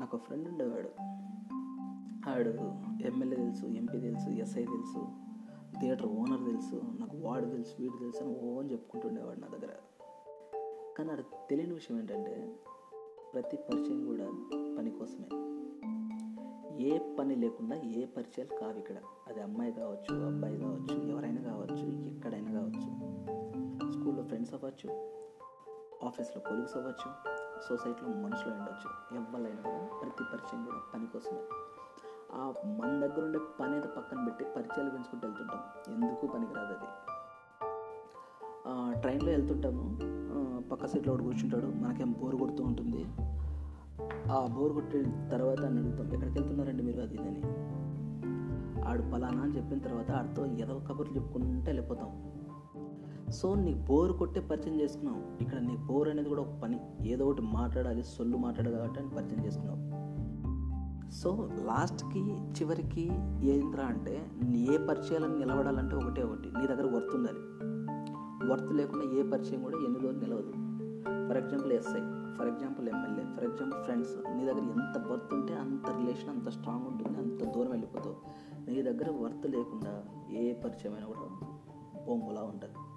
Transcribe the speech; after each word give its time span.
నాకు 0.00 0.16
ఒక 0.16 0.22
ఫ్రెండ్ 0.22 0.48
ఉండేవాడు. 0.48 0.90
ఆడు 2.30 2.50
ఎమ్మెల్యే 3.06 3.36
తెలుసు 3.36 3.66
ఎంపీ 3.66 4.00
తెలుసు 4.00 4.30
ఎస్ఐ 4.30 4.64
తెలుసు 4.64 5.06
థియేటర్ 5.80 6.06
ఓనర్ 6.06 6.44
తెలుసు 6.44 6.82
నాకు 7.00 7.16
వాడు 7.16 7.44
తెలుసు 7.44 7.74
వీడు 7.78 7.96
తెలుసు 7.96 8.24
అని 8.24 8.38
ఓ 8.42 8.60
అని 8.60 8.72
చెప్పుకుంటుండేవాడు 8.72 9.40
నా 9.40 9.48
దగ్గర. 9.48 9.68
కానీ 10.98 11.10
అది 11.10 11.22
తెలియని 11.22 11.74
విషయం 11.74 11.98
ఏంటంటే 11.98 12.56
ప్రతి 13.34 13.56
పరిచయం 13.56 14.06
కూడా 14.06 14.24
పని 14.78 14.90
కోసమే. 14.90 15.28
ఏ 16.84 16.98
పని 17.18 17.36
లేకుండా 17.36 17.76
ఏ 17.76 18.04
పరిచయాలు 18.04 18.60
కావు 18.60 18.78
ఇక్కడ. 18.78 18.96
అది 19.28 19.40
అమ్మాయి 19.40 19.72
కావచ్చు 19.72 20.26
అబ్బాయి 20.26 20.56
కావచ్చు 20.56 21.08
ఎవరైనా 21.08 21.42
కావచ్చు 21.42 22.06
ఎక్కడైనా 22.06 22.52
కావచ్చు. 22.52 23.08
స్కూల్లో 23.90 24.22
ఫ్రెండ్స్ 24.22 24.54
అవ్వచ్చు 24.54 25.12
ఆఫీస్లో 26.06 26.40
కొలీగ్స్ 26.40 26.76
అవ్వచ్చు 26.76 27.37
సొసైటీలో 27.68 28.08
మనుషులు 28.08 28.54
ఉండొచ్చు. 28.54 28.88
ఎవరైనా 29.16 29.62
కూడా 29.62 29.98
ప్రతి 30.00 30.24
పరిచయం 30.32 30.64
కూడా 30.64 30.80
పని 30.94 31.06
కోసమే. 31.06 31.40
ఆ 32.34 32.52
మన 32.66 33.06
దగ్గర 33.06 33.24
ఉండే 33.24 33.38
పని 33.60 33.72
అయితే 33.72 33.88
పక్కన 33.88 34.24
పెట్టి 34.24 34.44
పరిచయాలు 34.56 34.90
పెంచుకుంటూ 34.90 35.28
వెళ్తుంటాం. 35.28 35.60
ఎందుకు 35.94 36.26
పనికిరాదు 36.26 36.72
అది? 36.72 36.88
ట్రైన్లో 39.00 39.30
వెళ్తుంటాము. 39.30 39.98
పక్క 40.70 40.86
సీట్లో 40.86 41.12
ఒకటి 41.12 41.24
కూర్చుంటాడు. 41.24 41.66
మనకేం 41.66 42.12
బోర్ 42.12 42.36
కొడుతూ 42.36 42.64
ఉంటుంది. 42.64 43.04
ఆ 44.32 44.46
బోర్ 44.46 44.72
కొట్టిన 44.72 45.28
తర్వాత 45.28 45.60
అని 45.60 45.78
అడుగుతాం 45.78 46.12
ఎక్కడికి 46.12 46.38
వెళ్తున్నారండి 46.38 46.82
మీరు? 46.82 47.00
అది 47.00 47.18
అని 47.18 47.42
ఆడు 48.82 49.02
పలానా 49.02 49.42
అని 49.42 49.56
చెప్పిన 49.56 49.78
తర్వాత 49.78 50.10
ఆడితో 50.10 50.46
ఏదో 50.46 50.82
కబుర్లు 50.88 51.14
చెప్పుకుంటూ 51.14 51.46
వెళ్ళిపోతాం. 51.46 52.10
సో 53.30 53.54
నీకు 53.54 53.78
బోర్ 53.78 54.12
కొట్టే 54.12 54.40
పరిచయం 54.40 54.80
చేసుకున్నావు. 54.80 55.42
ఇక్కడ 55.42 55.58
నీ 55.58 55.76
బోర్ 55.76 56.08
అనేది 56.08 56.28
కూడా 56.28 56.42
ఒక 56.42 56.60
పని. 56.62 56.80
ఏదో 57.06 57.26
ఒకటి 57.26 57.42
మాట్లాడాలి 57.42 58.02
సొల్లు 58.02 58.36
మాట్లాడాలి 58.36 58.76
కాబట్టి 58.76 59.00
అని 59.00 59.10
పరిచయం 59.10 59.46
చేసుకున్నావు. 59.46 59.88
సో 61.10 61.48
లాస్ట్కి 61.64 62.20
చివరికి 62.30 63.10
ఏంద్రా 63.42 63.84
అంటే 63.84 64.30
నీ 64.44 64.66
ఏ 64.74 64.78
పరిచయాలను 64.86 65.38
నిలబడాలంటే 65.38 65.96
ఒకటే 65.96 66.22
ఒకటి. 66.22 66.48
నీ 66.48 66.66
దగ్గర 66.66 66.94
వర్త్ 66.94 67.16
ఉండాలి. 67.16 67.38
వర్త్ 68.50 68.72
లేకుండా 68.72 69.04
ఏ 69.04 69.22
పరిచయం 69.22 69.62
కూడా 69.62 69.76
ఎన్ని 69.76 70.00
రోజులు 70.00 70.20
నిలవదు 70.20 70.52
for 71.28 71.36
example 71.36 71.72
SI 71.72 72.00
for 72.36 72.46
example 72.46 72.88
MLA 72.88 73.36
for 73.36 73.44
example 73.44 73.84
friends 73.84 74.36
నీ 74.36 74.44
దగ్గర 74.44 74.58
ఎంత 74.58 75.10
వర్త్ 75.10 75.34
ఉంటే 75.34 75.54
అంత 75.54 75.90
రిలేషన్ 75.90 76.30
అంత 76.30 76.48
స్ట్రాంగ్ 76.48 76.86
ఉంటుంది 76.86 77.18
అంత 77.18 77.54
దూరం 77.54 77.70
వెళ్ళిపోతావు. 77.70 78.16
నీ 78.70 78.82
దగ్గర 78.82 79.10
వర్త్ 79.10 79.46
లేకుండా 79.46 80.02
ఏ 80.30 80.52
పరిచయమైనా 80.52 81.06
కూడా 81.06 81.20
బొమ్మలా 82.06 82.42
ఉంటుంది. 82.42 82.87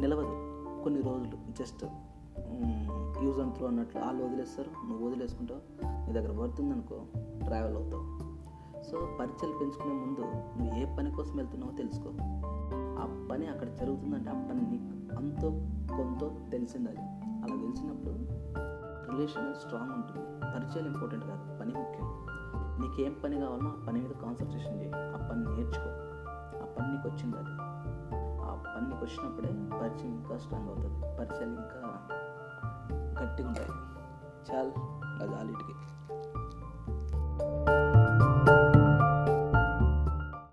నిలవదు. 0.00 0.52
కొన్ని 0.82 1.00
రోజులు 1.00 1.52
జస్ట్ 1.58 1.84
యూజ్ 3.24 3.40
అండ్ 3.40 3.54
త్రో 3.54 3.66
అన్నట్లు 3.66 4.00
వాళ్ళు 4.00 4.24
వదిలేస్తారు 4.24 4.86
నువ్వు 4.88 5.08
వదిలేసుకుంటావు 5.08 5.60
నీ 6.06 6.12
దగ్గర 6.12 6.38
పడుతుందనుకో 6.40 7.00
ట్రావెల్ 7.44 7.76
అవుతావు. 7.76 8.32
సో 8.82 9.16
పరిచయాలు 9.20 9.58
పెంచుకునే 9.58 9.94
ముందు 9.94 10.20
నువ్వు 10.20 10.74
ఏ 10.76 10.96
పని 10.96 11.10
కోసం 11.10 11.36
వెళ్తున్నావో 11.36 11.72
తెలుసుకో. 11.72 12.10
ఆ 12.74 13.28
పని 13.32 13.46
అక్కడ 13.46 13.68
జరుగుతుందంటే 13.74 14.30
ఆ 14.30 14.32
పని 14.32 14.60
నీకు 14.70 15.14
అంతో 15.16 15.50
కొంత 15.96 16.50
తెలిసింది. 16.50 16.88
అది 16.88 17.00
అలా 17.26 17.56
తెలిసినప్పుడు 17.60 18.14
రిలేషన్ 19.10 19.54
స్ట్రాంగ్ 19.54 19.92
ఉంటుంది. 19.92 20.40
పరిచయాలు 20.40 20.86
ఇంపార్టెంట్ 20.94 21.24
కాదు 21.24 21.58
పని 21.58 21.74
ముఖ్యం. 21.74 22.26
నీకు 22.80 23.02
ఏం 23.02 23.16
పని 23.24 23.40
కావాలో 23.40 23.68
ఆ 23.68 23.84
పని 23.88 24.00
మీద 24.00 24.10
కాన్సన్ట్రేషన్ 24.10 24.80
చేయి. 24.80 24.92
ఆ 24.92 25.28
పని 25.30 25.44
నేర్చుకో. 25.44 25.90
ఆ 26.62 26.66
పని 26.78 26.92
నీకు 26.92 27.08
వచ్చింది 27.08 27.36
అది. 27.36 27.61
ఆ 29.02 29.04
వచ్చినప్పుడే 29.04 29.48
పరిచయం 29.80 30.12
ఇంకా 30.12 30.38
స్ట్రాంగ్ 30.38 30.68
అవుతుంది. 30.68 31.16
పరిచయాలు 31.18 31.52
ఇంకా 31.52 31.80
గట్టిగా 33.22 33.48
ఉంటాయి 33.48 33.72
చాలు 34.46 34.72
అది 35.22 35.34
ఆలిటికి 35.34 35.74